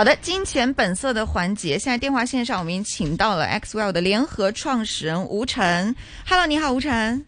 [0.00, 5.94] 好的，金钱本色的环节，现在电话线上我们已经请到了 XWell 的联合创始人吴晨。
[6.26, 7.26] Hello，你好，吴晨。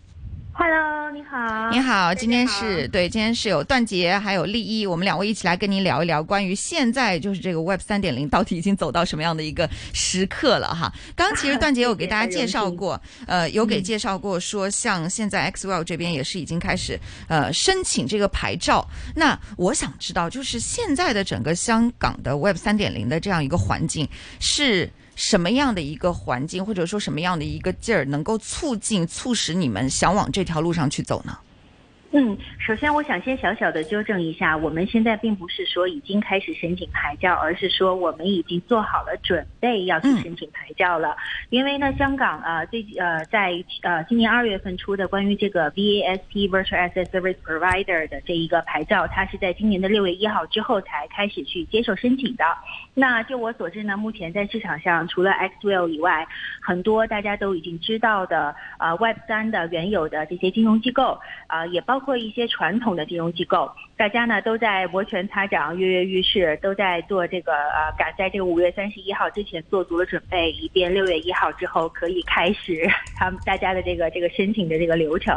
[0.55, 1.71] Hello，你好。
[1.71, 10.93] 你好，今天是对，今天是有段杰还有立一，我们两位一起来跟您聊一聊关于现在就是这个 Web 三点零到底已经走到什么样的一个时刻了哈。
[11.17, 18.87] 刚 刚其实段杰有给大家介绍过，呃，有给介绍过说，像现在 XWell 这边也是已经开始呃申请这个牌照。
[19.17, 24.07] 那我想知道，就是现在的整个香港的 Web 三点零的这样一个环境
[24.39, 24.91] 是。
[25.25, 31.39] 什么样的一个环境，或者说什么样的一个劲儿，能够促进、促使你们想往这条路上去走呢？
[32.15, 41.17] 嗯，首先我想先小小的纠正一下，我们现在并不是说已经开始申请牌照，而是说我们已经做好了准备要去申请牌照了。
[41.49, 52.45] 因为呢，香港啊，最呃在呃今年二月份出的关于这个 VASP Virtual Asset Service Provider 的这一个牌照，它是在今年的六月一号之后才开始去接受申请的。
[52.95, 56.27] 那就我所知呢，目前在市场上除了 XWell 以外，
[56.61, 63.71] 很多大家都已经知道的啊 Web 三的原有的这些金融机构啊，也包括一些传统的金融机构，
[64.03, 72.85] 大家呢都在摩拳擦掌、跃跃欲试，都在做这个呃，赶在这个五月三十一号之前做足了准备，以便六月一号之后可以开始
[73.17, 75.33] 他们大家的这个这个申请的这个流程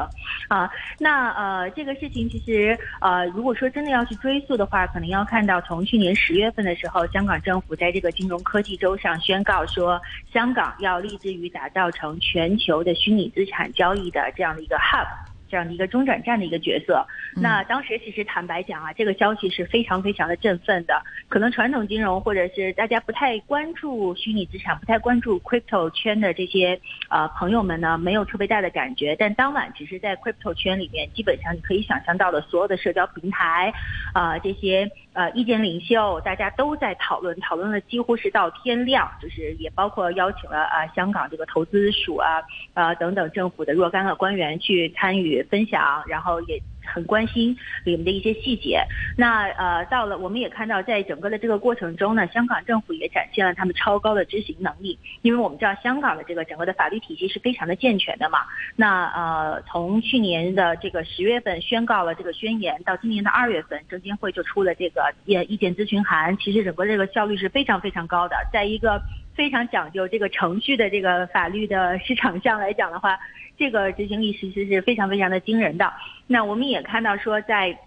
[0.48, 0.68] 啊。
[0.98, 10.02] 那呃，这个事情其实呃，如果说真的要去追溯的话，可能要看到从去年十月份的时候，香港政府在这个金融科技周上宣告说，
[10.34, 15.06] 香港要立志于打造成全球的虚拟资产交易的这样的一个 hub。
[15.50, 21.02] 这样的一个中转站的一个角色，那当时其实坦白讲啊，这个消息是非常非常的振奋的。
[21.28, 26.80] 可能传统金融或者是大家不太关注虚拟资产、不太关注 crypto 圈的这些
[27.10, 29.16] 呃朋友们呢，没有特别大的感觉。
[29.18, 33.74] 但当晚其实，在 crypto 圈里面，基本上你可以想象到的所有的社交平台，
[34.14, 42.44] 啊、这些呃意见领袖，大家都在讨论，讨论了几乎是到天亮，就是也包括邀请了啊、香港这个投资署啊
[42.76, 46.62] 呃等等政府的若干个官员去参与分享，然后也。
[46.86, 48.84] 很关心里面的一些细节。
[49.18, 54.98] 那呃，到了我们也看到，在整个的这个过程中呢，香港政府也展现了他们超高的执行能力。
[55.22, 58.40] 因为我们知道香港的这个整个的法律体系是非常的健全的嘛。
[58.76, 66.38] 那呃，从去年的这个十月份宣告了这个宣言，到今年的二月份，证监会就出了这个意意见咨询函。
[66.38, 69.02] 其实整个这个效率是非常非常高的，在一个
[69.36, 73.20] 非常讲究这个程序的这个法律的市场上来讲的话。
[73.58, 75.94] 这个执行力其实是非常非常的惊人的。
[76.28, 77.80] 那我们也看到说，在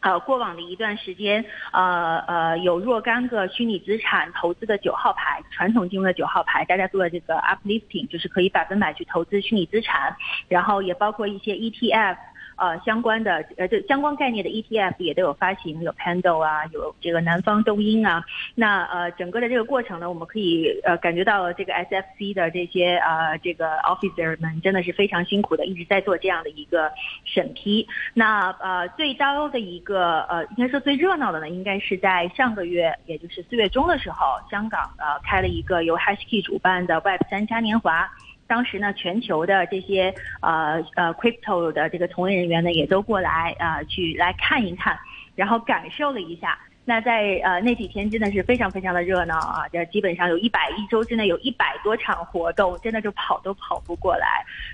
[0.00, 1.44] 呃过往的一段时间，
[1.74, 10.16] 呃呃有若干个虚拟资产投资的九号牌，传统金融的九号牌，大家做了这个 uplifting，就是可以百分百去投资虚拟资产，
[10.48, 12.16] 然后也包括一些 ETF。
[12.60, 18.22] 呃，相关的呃，这相关概念的 ETF 也都有发行，有 Pando 啊，有这个南方东英啊。
[18.54, 26.92] 那呃，整个的这个过程呢，我们可以呃感觉到这个 SFC 的这些呃这个 officer 们真的是非常辛苦的，一直在做这样的一个
[27.24, 27.88] 审批。
[28.12, 38.06] 那呃，最高的一个呃，应该说最热闹的呢，应该是在上个月，也就是四月中的时候，香港呃开了一个由 HashKey 主办的 Web 三嘉年华。
[38.50, 44.98] 当时呢，全球的这些呃呃 crypto 的这个从业人员呢，也都过来啊、呃、去来看一看，
[45.36, 46.58] 然后感受了一下。
[46.84, 49.64] 那在呃那几天真的是非常非常的热闹啊！
[49.72, 54.26] 这基本上有一百一周之内有一百多场活动，真的就跑都跑不过来。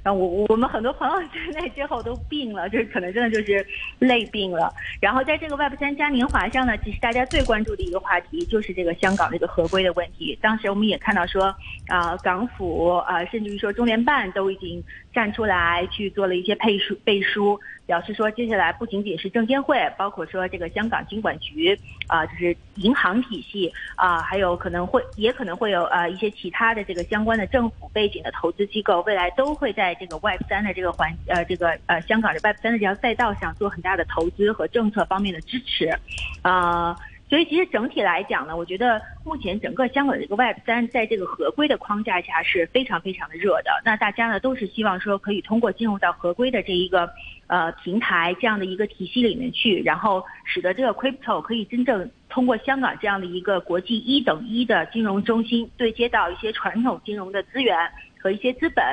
[0.03, 3.67] 然后我我们很多朋友在那之后都病了，就是可能真的就是
[3.99, 4.73] 累病了。
[5.01, 10.39] 然后在这个 Web 三嘉年华上呢，其实大家最关注的一个话题就是这个香港这个合规的问题。
[10.41, 11.45] 当时我们也看到说
[11.89, 14.83] 啊、呃，港府啊、呃，甚至于说中联办都已经
[15.17, 17.59] 站出来去做了一些背书背书。
[17.87, 21.79] 表示说，接下来不仅仅是证监会，包括说这个香港金管局
[22.09, 35.97] 啊、就是银行体系啊、还有可能会也可能会有呃一些其他的这个相关的政府背景的投资机构，未来都会在这个 Web 三的这个环呃这个呃香港的 Web 三的这条赛道上做很大的投资和政策方面的支持，
[36.43, 36.97] 啊、
[37.29, 43.83] 所以其实整体来讲呢，我觉得目前整个香港的这个 Web 三在这个合规的框架下是非常非常的热的。
[43.85, 47.11] 那大家呢都是希望说可以通过进入到合规的这一个
[47.49, 57.77] 呃平台这样的一个体系里面去，然后使得这个 crypto 可以真正通过香港这样的一个国际一等一的金融中心对接到一些传统金融的资源
[58.21, 58.85] 和一些资本，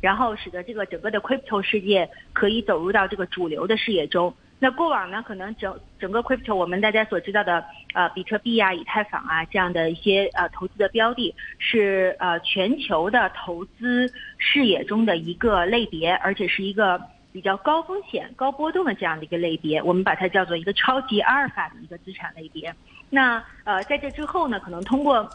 [0.00, 4.32] 然后使得这个整个的 crypto 世界可以走入到这个主流的视野中。
[4.62, 7.64] 那过往呢，可能整整个 crypto 我们大家所知道的，
[7.94, 17.00] 呃，比特币啊、以太坊啊这样的一些呃投资的标的，是呃全球的投资视野中的一个类别，而且是一个
[17.32, 22.74] 比较高风险、高波动的这样的一个类别，我们把它叫做一个超级阿尔法的一个资产类别。
[23.08, 25.26] 那呃，在这之后呢，可能通过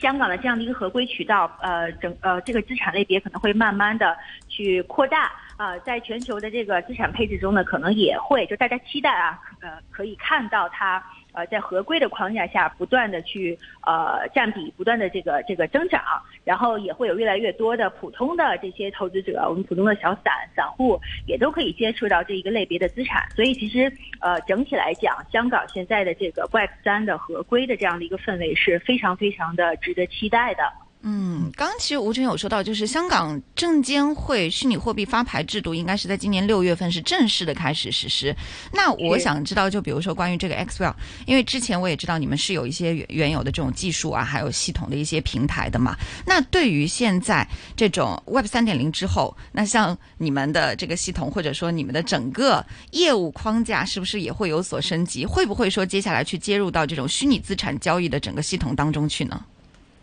[0.00, 4.16] 香港的这样的一个合规渠道，呃，整呃这个资产类别可能会慢慢的
[4.48, 11.02] 去扩大啊，在全球的这个资产配置中呢，可能也会就大家期待啊，呃，可以看到它。
[11.32, 16.02] 呃，在合规的框架下，不断的去呃占比，不断的这个这个增长，
[16.44, 23.28] 然后也会有越来越多的普通的这些投资者，我们普通的小散散户也都可以接触到这一个类别的资产。
[23.34, 30.62] 所以其实呃整体来讲，香港现在的这个 Web 三的合规的这样的一个氛围是非常非常的值得期待的。
[31.08, 38.34] 嗯，刚刚其实吴晨有说到，就是香港证监会虚拟货币发牌制度应该是在今年六月份是正式的开始实施。
[38.72, 40.92] 那我想知道，就比如说关于这个 XWell，
[41.24, 45.96] 因为之前我也知道你们是有一些原原有的这种技术啊，还有系统的一些平台的嘛。
[46.26, 55.24] 那对于现在这种 Web 三点零之后，那像你们的这个系统或者说你们的整个业务框架，是不是也会有所升级？
[55.24, 59.40] 会不会说接下来去接入到这种虚拟资产交易的整个系统当中去呢？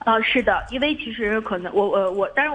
[0.06, 2.52] 呃，是的，因为其实可能我我我，但是。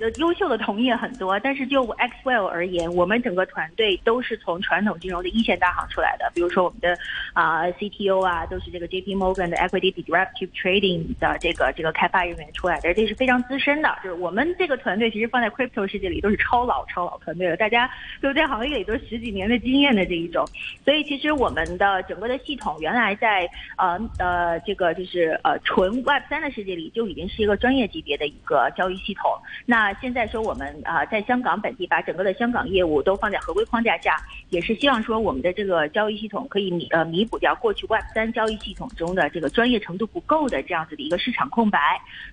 [0.00, 6.30] 呃，优秀的同业很多，但是就 XWell 而言，我们整个团队都是从传统金融的一线大行出来的。
[6.34, 6.96] 比如说我们的
[7.34, 13.94] 啊 CTO 啊，都是这个 JP Morgan 的 Equity Derivative Trading 的这个这个开发人员出来的，这是非常资深的。
[14.02, 17.90] 就是我们这个团队其实放在 Crypto 世界里都是超老超老团队了，大家
[18.22, 20.46] 都在行业里都十几年的经验的这一种。
[20.82, 29.30] 所以其实我们的整个的系统原来在呃呃这个就是呃纯 Web 三的世界里就已经是一个专业级别的一个交易系统。
[29.66, 34.16] 那现在说我们啊，在香港本地把整个的香港业务都放在合规框架下，
[34.50, 41.78] 也是希望说我们的这个交易系统可以弥呃弥补掉过去 Web 三交易系统中的这个专业程度不够的这样子的一个市场空白。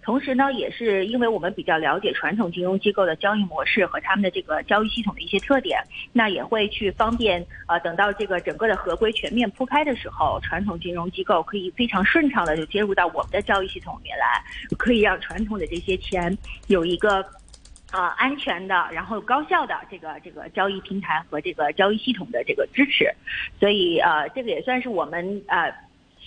[0.04, 5.80] 同时呢，也是因为我们比较了解传统金融机构的交易模式和他们的这个交易系统的一些特点，
[6.14, 14.44] 那也会去方便呃等到这个整个的合规全面铺开的时候，传统金融机构可以非常顺畅的就接入到我们的交易系统里面来，
[14.78, 16.38] 可以让传统的这些钱
[16.68, 17.26] 有一个。
[17.98, 23.12] 啊，安全的，然后高效的这个这个交易平台和这个交易系统的这个支持，
[23.60, 25.74] 所以呃，这个也算是我们呃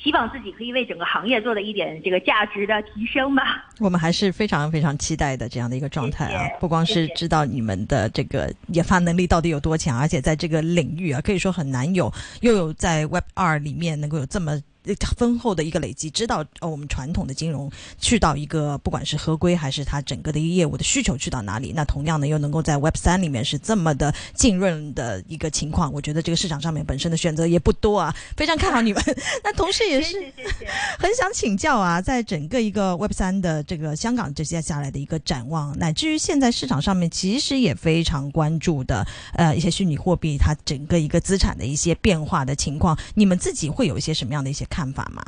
[0.03, 3.69] 希望自己可以为整个行业做的一点这个价值的提升吧。
[3.79, 6.49] 我们还是非常非常期待的这样的一个状态啊！
[6.59, 14.61] 不光是知道你们的这个研发能力到底有多强，而且在这个领域啊，可以说很难有又有在 Web 二里面能够有这么。
[15.17, 29.03] 丰厚的一个累积，知道呃我们传统的金融去到一个不管是合规还是它整个的一个业务的需求去到哪里，那同样呢又能够在 Web 三里面是这么的浸润的一个情况，我觉得这个市场上面本身的选择也不多啊，非常看好你们。
[29.45, 30.17] 那同时也是
[30.99, 44.61] 很想请教啊，在整个一个 Web 三的这个香港这些下来的一个展望，乃至于现在市场上面其实也非常关注的呃一些虚拟货币它整个一个资产的一些变化的情况，你们自己会有一些什么样的一些？
[44.71, 45.23] 看看法吗？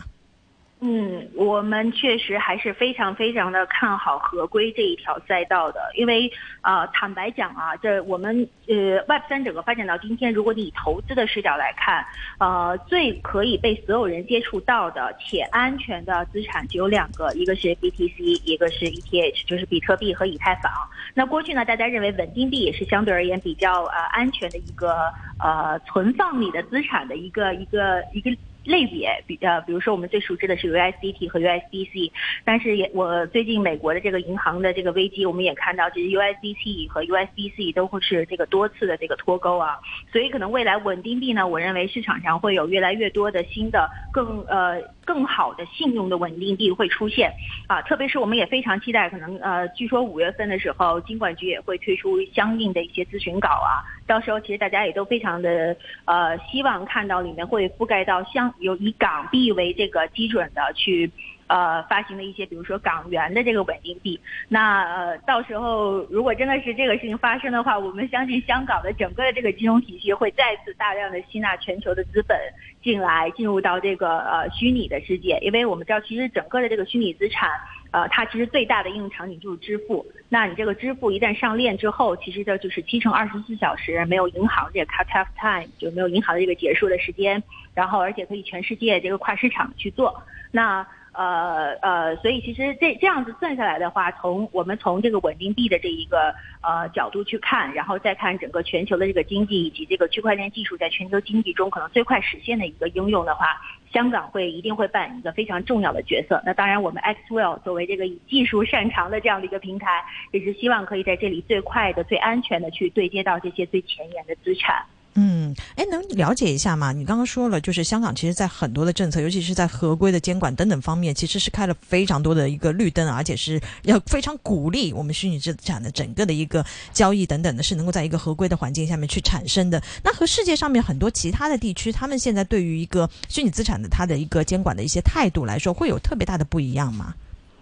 [0.84, 6.28] 嗯，我们确实还是非常非常的看好合规这一条赛道的，因为
[6.62, 12.04] 啊，坦白讲啊，这我们呃 Web 三整个发展到今天，如果你以投资的视角来看，
[12.38, 20.72] 呃，最可以被所有人接触到的且安全的资产只有两个，一个是 BTC，一个是 ETH，就是比特币和以太坊。
[21.14, 28.32] 那过去呢，大家认为稳定币也是相对而言比较呃安全的一个呃存放你的资产的一个一个一个。
[28.64, 32.11] 类别比呃，比如说我们最熟知的是 USDT 和 USDC，
[32.45, 39.78] 但是也我最近美国的这个银行的这个危机，我们也看到，其实 USDT 和 USDC 都会是这个多次的这个脱钩啊，
[40.12, 47.33] 所以可能未来稳定币呢，我认为市场上会有越来越多的新的更呃更好的信用的稳定币会出现
[47.66, 58.52] 啊，特别是我们也非常期待，可能呃据说五月份的时候，金管局也会推出相应的一些咨询稿啊，到时候其实大家也都非常的呃希望看到里面会覆盖到相。
[58.59, 61.11] 有以港币为这个基准的去，
[61.47, 64.21] 呃，发行的一些，比如说港元的这个稳定币。
[64.49, 72.38] 那呃，到时候如果真的是这个事情发生的话，我们相信香港的整个的这个金融体系会再次大量的吸纳全球的资本
[72.83, 75.38] 进来，进入到这个呃虚拟的世界。
[75.40, 77.49] 因为我们知道，其实整个的这个虚拟资产。
[77.92, 80.04] 呃，它其实最大的应用场景就是支付。
[80.28, 87.42] 那你这个支付一旦上链之后，其实这就是七乘二十四小时没有银行这个 cut off time，就没有银行的这个结束的时间。
[87.75, 90.22] 然后，而且可以全世界这个跨市场去做。
[90.50, 103.61] 那呃呃，所以其实这这样子算下来的话，从我们从这个稳定币的这一个呃角度去看，然后再看整个全球的这个经济以及这个区块链技术在全球经济中可能最快实现的一个应用的话。
[103.92, 106.42] 香港会一定会扮演一个非常重要的角色。
[106.46, 114.84] 那当然，我们 XWell 作为这个以技术擅长的这样的一个平台，也是希望可以在这里最快的、最安全的去对接到这些最前沿的资产。
[115.14, 116.90] 嗯，哎，能了解一下吗？
[116.90, 126.64] 你刚刚说了，就是香港其实，在很多的政策，尤其是在合规的监管等等方面，其实是开了非常多的一个绿灯，而且是要非常鼓励我们虚拟资产的整个的一个
[126.95, 129.83] 交易等等的，是能够在一个合规的环境下面去产生的。
[130.02, 137.14] 那和世界上面很多其他的地区，他们现在对于一个虚拟资产的它的一个监管的一些态度来说，会有特别大的不一样吗？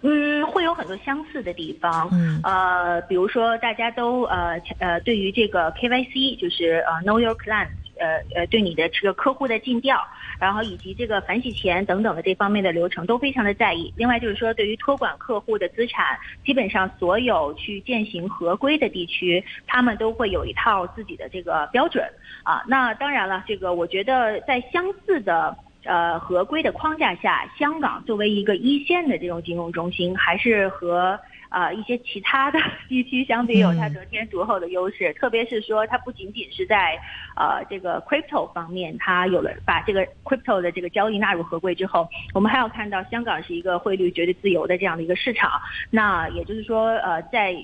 [0.03, 2.09] 嗯，会有很多相似的地方。
[2.11, 9.99] 嗯，呃，比如说大家都呃呃，对于这个 KYC，就是呃 Know Your Client，呃呃，对你的这个客户的尽调，
[10.39, 13.93] 然后以及这个反洗钱等等的这方面的流程都非常的在意。
[13.95, 22.03] 另外就是说，对于托管客户的资产，基本上所有去践行合规的地区，他们都会有一套自己的这个标准
[22.43, 22.63] 啊。
[22.67, 25.55] 那当然了，这个我觉得在相似的。
[25.83, 31.19] 呃，合规的框架下，香港作为一个一线的这种金融中心，还是和
[31.49, 35.11] 呃一些其他的 地区相比有它得天独厚的优势。
[35.13, 36.99] 特别是说，它不仅仅是在
[37.35, 45.51] 呃这个 crypto 方面，它有了把这个 crypto 的这个交易纳入合规之后，我们还要看到香港是一个汇率绝对自由的这样的一个市场。
[45.89, 47.55] 那也就是说，呃，在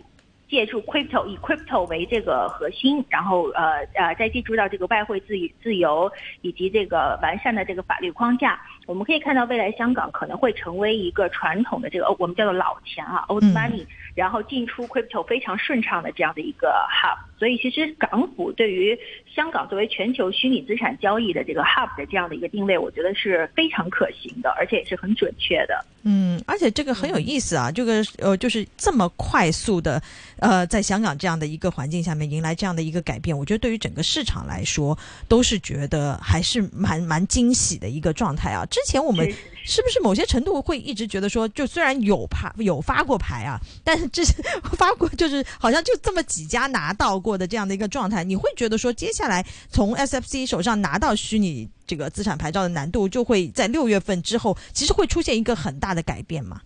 [0.49, 6.11] 借助 crypto 以 crypto 为这个核心，然后呃呃再借助到这个外汇自自由
[6.41, 17.17] 以及这个完善的这个法律框架，我们可以看到未来香港可能会成为一个传统的这个我们叫做老钱啊 old money，然后进出 crypto 非常顺畅的这样的一个 hub。
[17.37, 18.97] 所以其实港府对于
[19.35, 25.85] 香港作为全球虚拟资产交易的这个 hub 的这样的一个定位，我觉得是非常可行的，而且也是很准确的。
[26.03, 30.01] 嗯，而且这个很有意思啊，这个呃就是这么快速的。
[30.39, 38.65] 呃，在香港这样的一个环境下面迎来这样的一个改变，我觉得对于整个市场来说，都是觉得还是蛮蛮惊喜的一个状态啊。
[38.77, 39.27] 之前我们
[39.65, 44.35] 是不是某些程度会一直觉得说，就虽然有牌有发过牌啊，但是之前
[44.77, 56.61] 发过就是好像就这么几家拿到过的这样的一个状态，你会觉得说，接下来从 SFC 手上拿到虚拟这个资产牌照的难度，就会在六月份之后，其实会出现一个很大的改变吗？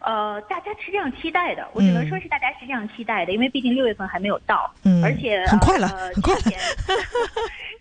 [0.00, 6.34] 呃，大家是这样期待的，我只能说是大家是这样期待的，因为毕竟六月份还没有到，嗯，而且很快了，很快。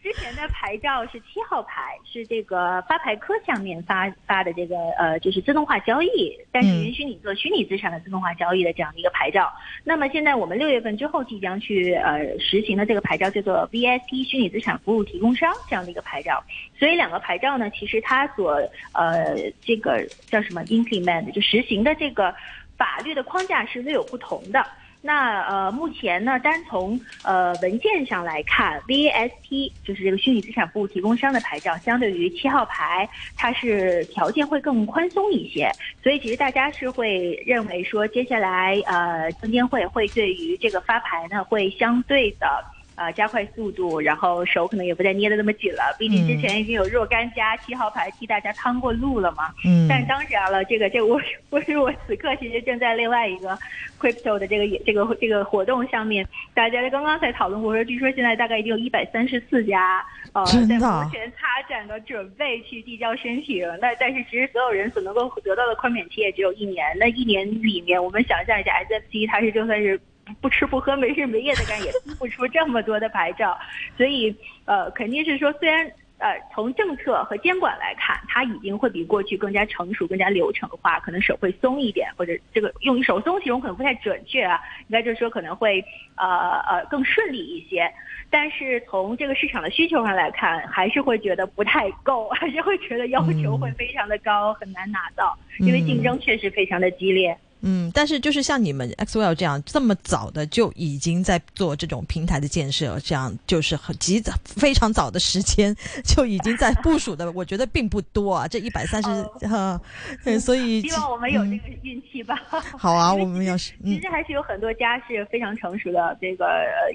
[0.05, 9.51] 之前的牌照是七号牌，是这个发牌科下面发发的这个呃，就是自动化交易，但是允许你做虚拟资产的自动化交易的这样的一个牌照。
[9.83, 16.43] 那么现在我们六月份之后即将去呃实行的这个牌照叫做 VST 虚拟资产服务提供商这样的一个牌照。
[16.77, 22.31] 所以两个牌照呢，其实它所呃这个叫什么 implement 就实行的这个
[22.77, 24.63] 法律的框架是略有不同的。
[25.05, 33.07] 那呃，目前呢，单从呃文件上来看，VAST 就是这个虚拟资产服务提供商的牌照，相对于七号牌，
[33.37, 35.71] 它是条件会更宽松一些。
[36.01, 42.65] 所以其实大家是会认为说，接下来呃证监会会对于这个发牌呢，会相对的。
[42.95, 45.93] 呃，加快速度，然后手可能也不再捏得那么紧了。
[45.99, 49.53] 毕竟之前已经有若干家七号牌替大家趟过路了嘛。
[49.65, 49.85] 嗯。
[49.89, 53.57] 但当然了，这个这我我是我此刻其实正在另外一个
[53.99, 63.67] crypto 的这个这个这个活动上面，大家刚刚才讨论过，说据说现在大概已经有一百三十四家呃在摩拳擦掌的准备去递交申请。
[63.81, 66.85] 那但是其实所有人所能够得到的宽免期也只有一年。
[66.97, 69.99] 那一年里面，我们想象一下，SFC 它是就算是。
[70.41, 73.57] 不吃不喝没日没夜的干也不出这么多的牌照，
[73.97, 75.85] 所以呃肯定是说虽然
[76.17, 85.83] 呃从政策和监管来看，它已经会比过去更加成熟、更加流程化，可能手会松一点，或者这个用手松形容可能不太准确啊，应该就是说可能会
[86.15, 87.91] 呃呃更顺利一些。
[88.31, 97.37] 但是从这个市场的需求上来看，还是会觉得不太够， 还是会觉得要求会非常的高，很难拿到，因为竞争确实非常的激烈。
[97.61, 108.47] 嗯，但是就是像你们 XWell 这样这么早的就已经在做这种平台的建设，这样就是很极早非常早的时间就已经在部署的，我觉得并不多啊。
[108.47, 109.81] 这一百三十哈，
[110.23, 112.35] 对， 所以希望我们有这个运气吧。
[112.77, 116.45] 好啊，我们要是 其实还是有很多家是非常成熟的，这个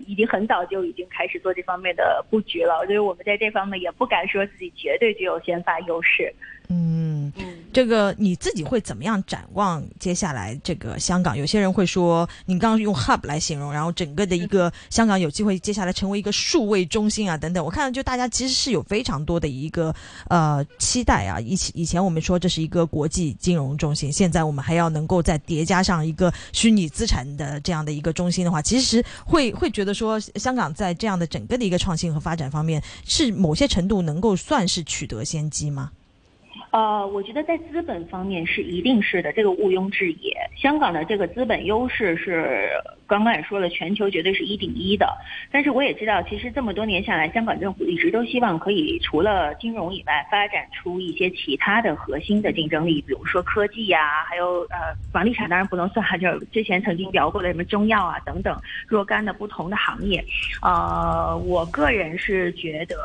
[0.07, 2.85] 已经很早就已经开始做这方面的布局了。
[2.87, 6.33] 所以我们在这方面也不敢说自己绝对具有先发优势。
[6.69, 7.10] 嗯，
[7.73, 11.37] 这个你自己会怎么样展望接下来这个香港？
[11.37, 17.65] 有些人会说，你刚刚用 hub 来形容，然后整个的一个香港有机会接下来成为一个数位中心啊，等等。
[17.65, 19.95] 我看到就大家其实是有非常多的一个
[20.29, 21.41] 呃期待啊。
[21.41, 35.91] 以以前我们说这是一个国际金融中心，现在我们还要能够再叠加上一个虚拟资产的这样的一个中心的话，其实会会觉得说，香港在这样的整个的一个创新和发展方面，是某些程度能够算是取得先机吗？
[36.73, 40.33] 呃，我觉得在资本方面是一定是的，这个毋庸置疑。
[40.57, 42.71] 香港的这个资本优势是
[43.09, 45.13] 刚刚也说了，全球绝对是一顶一的。
[45.51, 60.25] 但是我也知道，其实这么多年下来，香港政府一直都希望可以除了金融以外，发展出一些其他的核心的竞争力，比如说科技呀，还有呃房地产当然不能算，就之前曾经聊过的什么中药啊等等若干的不同的行业。
[60.63, 62.97] 呃，我个人是觉得。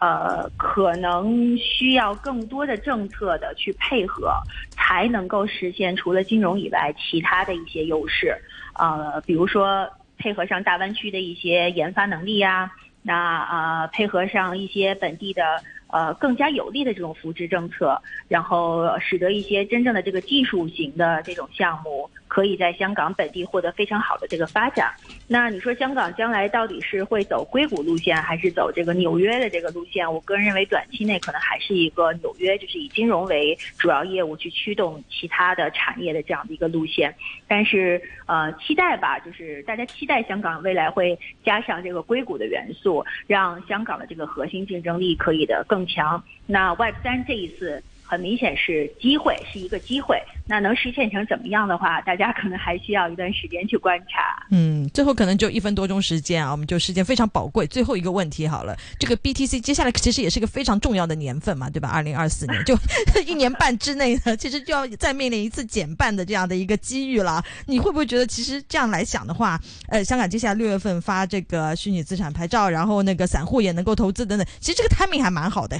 [0.00, 4.32] 呃，可能需要更多的政策的去配合，
[4.70, 8.36] 才能够实现除了金融以外其他的一些优势。
[8.74, 12.70] 呃，比如说配合上大湾区的一些研发能力呀，
[13.02, 22.08] 那啊配合上一些本地的呃更加有利的这种扶持政策，然后使得一些真正的这个技术型的这种项目。
[22.28, 24.92] 可以在香港本地获得非常好的这个发展。
[25.26, 30.10] 那你说香港将来到底是会走硅谷路线，还是走这个纽约的这个路线？
[30.12, 37.14] 我个人认为，短期内可能还是一个纽约，就是以金融为主要业务去驱动其他的产业的这样的一个路线。
[37.48, 46.22] 但是，呃，期待吧，就是大家期待香港未来会加上这个硅谷的元素，让香港的这个核心竞争力可以的更强。
[46.46, 47.82] 那 Web 三这一次。
[48.08, 50.18] 很明显是机会，是一个机会。
[50.46, 54.42] 那能实现成怎么样的话，大家可能还需要一段时间去观察。
[54.50, 57.66] 嗯，最后可能就一分多钟时间啊，我们就时间非常宝贵。
[57.66, 61.90] 最后一个问题好了，这个 BTC 接下来其实也是个非常重要的年份嘛，对吧？
[61.90, 62.74] 二零二四年就
[63.26, 67.44] 一年半之内呢，其实就要再面临一次减半的这样的一个机遇了。
[67.66, 75.78] 你会不会觉得，其实这样来想的话，呃，香港接下来六月份发这个虚拟资产牌照，然后那个散户也能够投资等等，其实这个 timing 还蛮好的。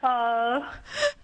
[0.00, 0.60] 呃，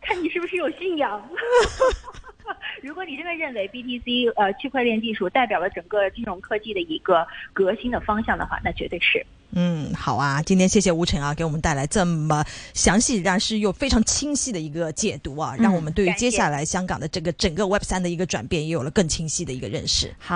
[0.00, 1.22] 看你是不是有信仰。
[2.82, 9.24] 如果你真的认为 BTC 呃区块链技术代表了整个金融科技的一个革新的方向的话，那绝对是。
[9.56, 20.12] 嗯，好啊，今天谢谢吴晨啊，给我们带来这么详细但是又非常清晰的一个解读啊，让我们对于接下来香港的这个整个 Web 三的一个转变也有了更清晰的一个认识。
[20.18, 20.32] 好。